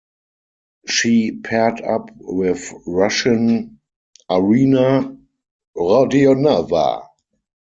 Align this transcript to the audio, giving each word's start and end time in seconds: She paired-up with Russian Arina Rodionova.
She 0.87 1.31
paired-up 1.31 2.09
with 2.17 2.73
Russian 2.87 3.79
Arina 4.31 5.15
Rodionova. 5.77 7.05